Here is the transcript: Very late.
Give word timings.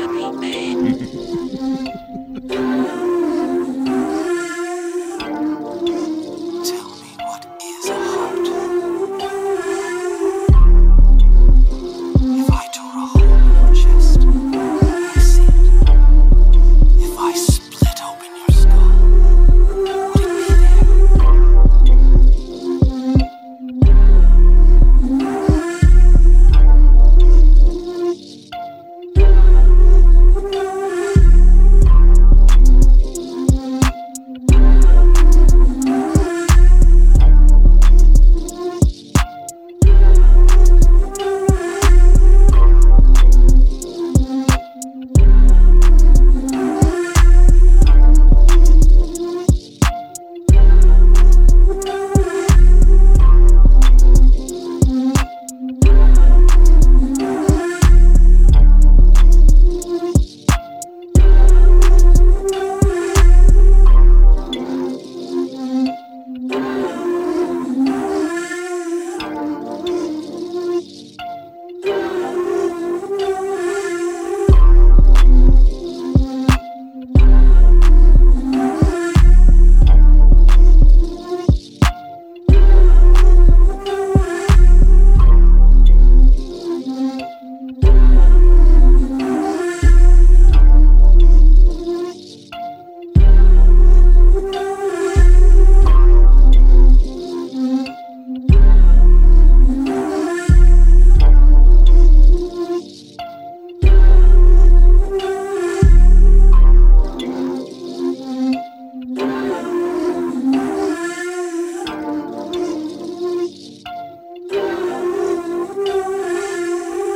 Very 0.00 0.22
late. 0.22 0.89